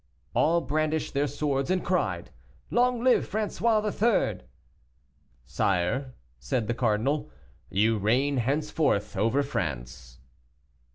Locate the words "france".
9.43-10.17